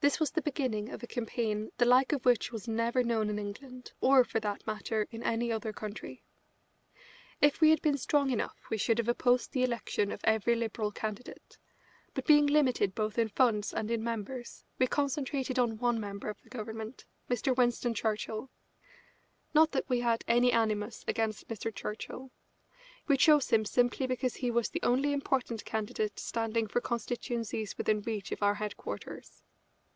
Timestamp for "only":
24.82-25.14